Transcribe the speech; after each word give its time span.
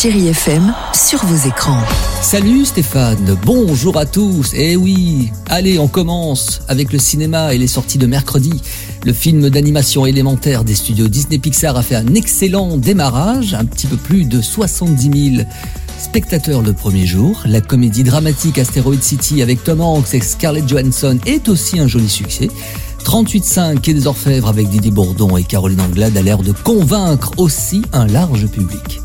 Chérie 0.00 0.28
FM 0.28 0.72
sur 0.94 1.22
vos 1.26 1.46
écrans. 1.46 1.82
Salut 2.22 2.64
Stéphane, 2.64 3.36
bonjour 3.44 3.98
à 3.98 4.06
tous. 4.06 4.52
Eh 4.54 4.74
oui, 4.74 5.30
allez, 5.46 5.78
on 5.78 5.88
commence 5.88 6.62
avec 6.68 6.90
le 6.90 6.98
cinéma 6.98 7.52
et 7.52 7.58
les 7.58 7.66
sorties 7.66 7.98
de 7.98 8.06
mercredi. 8.06 8.62
Le 9.04 9.12
film 9.12 9.50
d'animation 9.50 10.06
élémentaire 10.06 10.64
des 10.64 10.74
studios 10.74 11.08
Disney 11.08 11.36
Pixar 11.36 11.76
a 11.76 11.82
fait 11.82 11.96
un 11.96 12.14
excellent 12.14 12.78
démarrage, 12.78 13.52
un 13.52 13.66
petit 13.66 13.86
peu 13.86 13.96
plus 13.98 14.24
de 14.24 14.40
70 14.40 15.34
000 15.36 15.46
spectateurs 15.98 16.62
le 16.62 16.72
premier 16.72 17.04
jour. 17.04 17.42
La 17.44 17.60
comédie 17.60 18.02
dramatique 18.02 18.58
Asteroid 18.58 19.02
City 19.02 19.42
avec 19.42 19.62
Tom 19.64 19.82
Hanks 19.82 20.14
et 20.14 20.22
Scarlett 20.22 20.66
Johansson 20.66 21.18
est 21.26 21.46
aussi 21.50 21.78
un 21.78 21.88
joli 21.88 22.08
succès. 22.08 22.48
38.5 23.04 23.80
Quai 23.80 23.92
des 23.92 24.06
Orfèvres 24.06 24.48
avec 24.48 24.70
Didier 24.70 24.92
Bourdon 24.92 25.36
et 25.36 25.44
Caroline 25.44 25.82
Anglade 25.82 26.16
a 26.16 26.22
l'air 26.22 26.38
de 26.38 26.52
convaincre 26.52 27.32
aussi 27.36 27.82
un 27.92 28.06
large 28.06 28.46
public. 28.46 29.02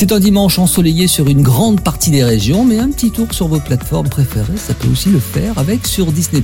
C'est 0.00 0.12
un 0.12 0.20
dimanche 0.20 0.60
ensoleillé 0.60 1.08
sur 1.08 1.26
une 1.26 1.42
grande 1.42 1.80
partie 1.80 2.12
des 2.12 2.22
régions, 2.22 2.64
mais 2.64 2.78
un 2.78 2.88
petit 2.88 3.10
tour 3.10 3.34
sur 3.34 3.48
vos 3.48 3.58
plateformes 3.58 4.08
préférées, 4.08 4.56
ça 4.56 4.72
peut 4.72 4.86
aussi 4.86 5.08
le 5.08 5.18
faire 5.18 5.58
avec 5.58 5.88
sur 5.88 6.12
Disney+, 6.12 6.40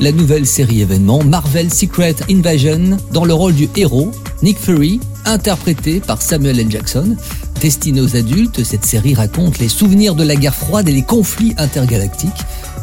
la 0.00 0.12
nouvelle 0.12 0.46
série 0.46 0.80
événement 0.80 1.22
Marvel 1.22 1.70
Secret 1.70 2.16
Invasion 2.30 2.96
dans 3.12 3.26
le 3.26 3.34
rôle 3.34 3.52
du 3.52 3.68
héros, 3.76 4.12
Nick 4.42 4.58
Fury, 4.58 4.98
interprété 5.26 6.00
par 6.00 6.22
Samuel 6.22 6.58
L. 6.58 6.70
Jackson. 6.70 7.16
Destinée 7.60 8.00
aux 8.00 8.16
adultes, 8.16 8.64
cette 8.64 8.86
série 8.86 9.12
raconte 9.12 9.58
les 9.58 9.68
souvenirs 9.68 10.14
de 10.14 10.24
la 10.24 10.36
guerre 10.36 10.54
froide 10.54 10.88
et 10.88 10.92
les 10.92 11.02
conflits 11.02 11.52
intergalactiques. 11.58 12.30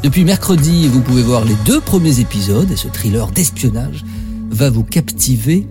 Depuis 0.04 0.26
mercredi, 0.26 0.88
vous 0.88 1.02
pouvez 1.02 1.24
voir 1.24 1.44
les 1.44 1.56
deux 1.66 1.82
premiers 1.82 2.20
épisodes 2.20 2.70
et 2.70 2.78
ce 2.78 2.88
thriller 2.88 3.32
d'espionnage 3.32 4.06
va 4.52 4.70
vous 4.70 4.84
captiver. 4.84 5.66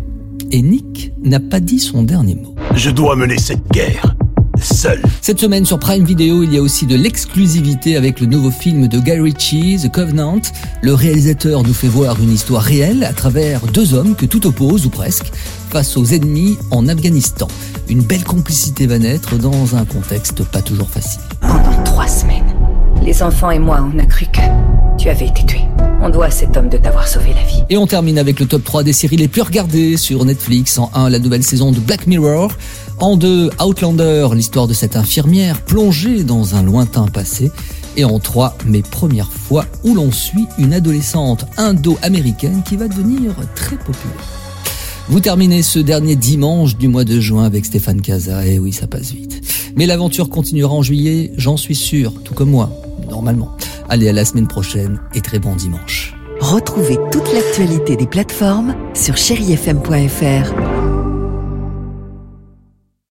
Et 0.50 0.62
Nick 0.62 1.12
n'a 1.22 1.38
pas 1.38 1.60
dit 1.60 1.78
son 1.78 2.02
dernier 2.02 2.34
mot. 2.34 2.55
Je 2.76 2.90
dois 2.90 3.16
mener 3.16 3.38
cette 3.38 3.66
guerre. 3.72 4.14
Seul. 4.60 5.00
Cette 5.22 5.40
semaine 5.40 5.64
sur 5.64 5.78
Prime 5.78 6.04
Video, 6.04 6.42
il 6.42 6.52
y 6.52 6.58
a 6.58 6.60
aussi 6.60 6.84
de 6.84 6.94
l'exclusivité 6.94 7.96
avec 7.96 8.20
le 8.20 8.26
nouveau 8.26 8.50
film 8.50 8.86
de 8.86 8.98
Guy 8.98 9.18
Ritchie, 9.18 9.78
The 9.82 9.90
Covenant. 9.90 10.42
Le 10.82 10.92
réalisateur 10.92 11.62
nous 11.62 11.72
fait 11.72 11.88
voir 11.88 12.20
une 12.20 12.30
histoire 12.30 12.62
réelle 12.62 13.02
à 13.04 13.14
travers 13.14 13.62
deux 13.68 13.94
hommes 13.94 14.14
que 14.14 14.26
tout 14.26 14.46
oppose, 14.46 14.84
ou 14.84 14.90
presque, 14.90 15.32
face 15.70 15.96
aux 15.96 16.04
ennemis 16.04 16.58
en 16.70 16.86
Afghanistan. 16.86 17.48
Une 17.88 18.02
belle 18.02 18.24
complicité 18.24 18.86
va 18.86 18.98
naître 18.98 19.38
dans 19.38 19.74
un 19.74 19.86
contexte 19.86 20.44
pas 20.44 20.60
toujours 20.60 20.90
facile. 20.90 21.22
Pendant 21.40 21.82
trois 21.82 22.08
semaines, 22.08 22.55
les 23.06 23.22
enfants 23.22 23.52
et 23.52 23.60
moi, 23.60 23.88
on 23.94 23.98
a 24.00 24.04
cru 24.04 24.26
que 24.26 24.40
tu 24.98 25.08
avais 25.08 25.28
été 25.28 25.46
tué. 25.46 25.60
On 26.02 26.10
doit 26.10 26.26
à 26.26 26.30
cet 26.30 26.56
homme 26.56 26.68
de 26.68 26.76
t'avoir 26.76 27.06
sauvé 27.06 27.28
la 27.34 27.42
vie. 27.44 27.62
Et 27.70 27.76
on 27.76 27.86
termine 27.86 28.18
avec 28.18 28.40
le 28.40 28.46
top 28.46 28.64
3 28.64 28.82
des 28.82 28.92
séries 28.92 29.16
les 29.16 29.28
plus 29.28 29.42
regardées 29.42 29.96
sur 29.96 30.24
Netflix. 30.24 30.76
En 30.76 30.90
1, 30.92 31.08
la 31.10 31.20
nouvelle 31.20 31.44
saison 31.44 31.70
de 31.70 31.78
Black 31.78 32.08
Mirror. 32.08 32.50
En 32.98 33.16
2, 33.16 33.50
Outlander, 33.64 34.28
l'histoire 34.34 34.66
de 34.66 34.74
cette 34.74 34.96
infirmière 34.96 35.60
plongée 35.60 36.24
dans 36.24 36.56
un 36.56 36.64
lointain 36.64 37.06
passé. 37.06 37.52
Et 37.96 38.04
en 38.04 38.18
3, 38.18 38.58
mes 38.66 38.82
premières 38.82 39.30
fois 39.30 39.66
où 39.84 39.94
l'on 39.94 40.10
suit 40.10 40.46
une 40.58 40.74
adolescente 40.74 41.46
indo-américaine 41.56 42.62
qui 42.66 42.76
va 42.76 42.88
devenir 42.88 43.36
très 43.54 43.76
populaire. 43.76 44.16
Vous 45.08 45.20
terminez 45.20 45.62
ce 45.62 45.78
dernier 45.78 46.16
dimanche 46.16 46.76
du 46.76 46.88
mois 46.88 47.04
de 47.04 47.20
juin 47.20 47.44
avec 47.44 47.66
Stéphane 47.66 48.00
Casa. 48.00 48.44
Et 48.44 48.58
oui, 48.58 48.72
ça 48.72 48.88
passe 48.88 49.12
vite. 49.12 49.40
Mais 49.76 49.86
l'aventure 49.86 50.28
continuera 50.28 50.74
en 50.74 50.82
juillet, 50.82 51.32
j'en 51.36 51.56
suis 51.56 51.76
sûr, 51.76 52.12
tout 52.24 52.34
comme 52.34 52.50
moi, 52.50 52.70
normalement. 53.06 53.56
Allez, 53.88 54.08
à 54.08 54.12
la 54.12 54.24
semaine 54.24 54.48
prochaine 54.48 55.00
et 55.14 55.20
très 55.20 55.38
bon 55.38 55.56
dimanche. 55.56 56.14
Retrouvez 56.40 56.98
toute 57.10 57.32
l'actualité 57.32 57.96
des 57.96 58.06
plateformes 58.06 58.74
sur 58.94 59.16
chérifm.fr. 59.16 60.75